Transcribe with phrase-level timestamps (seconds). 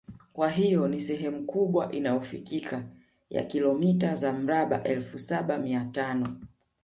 [0.33, 2.83] Kwa hiyo ni sehemu kubwa inayofikika
[3.29, 6.37] ya kilomita za mraba elfu Saba Mia tano